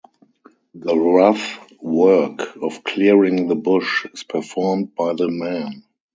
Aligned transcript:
The 0.73 0.97
rough 0.97 1.71
work 1.79 2.55
of 2.59 2.83
clearing 2.83 3.47
the 3.49 3.55
bush 3.55 4.07
is 4.11 4.23
performed 4.23 4.95
by 4.95 5.13
the 5.13 5.27
men. 5.29 5.83